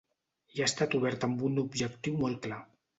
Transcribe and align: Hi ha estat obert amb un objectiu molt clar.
Hi 0.55 0.61
ha 0.63 0.69
estat 0.69 0.97
obert 1.01 1.27
amb 1.29 1.47
un 1.51 1.63
objectiu 1.67 2.21
molt 2.27 2.45
clar. 2.49 2.63